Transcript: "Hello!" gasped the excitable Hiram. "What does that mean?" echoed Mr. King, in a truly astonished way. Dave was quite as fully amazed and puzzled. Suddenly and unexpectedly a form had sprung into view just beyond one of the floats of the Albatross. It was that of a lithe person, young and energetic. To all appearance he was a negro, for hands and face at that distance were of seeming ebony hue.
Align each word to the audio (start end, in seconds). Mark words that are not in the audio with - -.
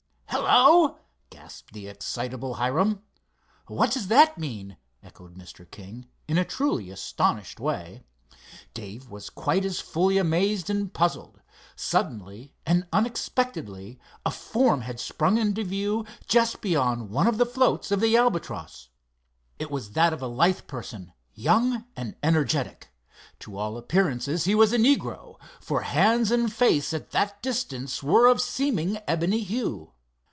"Hello!" 0.33 0.97
gasped 1.29 1.73
the 1.73 1.87
excitable 1.87 2.55
Hiram. 2.55 3.03
"What 3.67 3.91
does 3.91 4.07
that 4.07 4.37
mean?" 4.39 4.77
echoed 5.03 5.35
Mr. 5.35 5.69
King, 5.69 6.07
in 6.27 6.37
a 6.37 6.45
truly 6.45 6.89
astonished 6.89 7.59
way. 7.59 8.03
Dave 8.73 9.09
was 9.09 9.29
quite 9.29 9.63
as 9.65 9.79
fully 9.81 10.17
amazed 10.17 10.69
and 10.69 10.91
puzzled. 10.91 11.41
Suddenly 11.75 12.53
and 12.65 12.87
unexpectedly 12.93 13.99
a 14.25 14.31
form 14.31 14.81
had 14.81 14.99
sprung 15.01 15.37
into 15.37 15.63
view 15.65 16.05
just 16.27 16.59
beyond 16.61 17.09
one 17.11 17.27
of 17.27 17.37
the 17.37 17.45
floats 17.45 17.91
of 17.91 17.99
the 18.01 18.15
Albatross. 18.17 18.87
It 19.59 19.69
was 19.69 19.91
that 19.91 20.11
of 20.13 20.21
a 20.23 20.27
lithe 20.27 20.65
person, 20.65 21.11
young 21.33 21.85
and 21.95 22.15
energetic. 22.23 22.89
To 23.41 23.57
all 23.57 23.77
appearance 23.77 24.25
he 24.45 24.55
was 24.55 24.71
a 24.73 24.79
negro, 24.79 25.35
for 25.61 25.81
hands 25.83 26.31
and 26.31 26.51
face 26.51 26.93
at 26.93 27.11
that 27.11 27.41
distance 27.43 28.01
were 28.01 28.25
of 28.27 28.41
seeming 28.41 28.97
ebony 29.07 29.41
hue. 29.43 29.93